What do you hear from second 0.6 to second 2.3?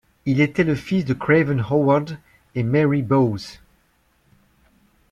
le fils de Craven Howard